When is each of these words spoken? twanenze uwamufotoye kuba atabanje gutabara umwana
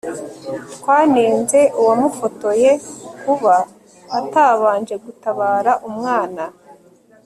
twanenze 0.73 1.59
uwamufotoye 1.79 2.71
kuba 3.21 3.55
atabanje 4.19 4.95
gutabara 5.03 5.71
umwana 5.89 6.43